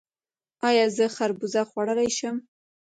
ایا 0.67 0.85
زه 0.97 1.05
خربوزه 1.15 1.61
خوړلی 1.69 2.09
شم؟ 2.17 2.35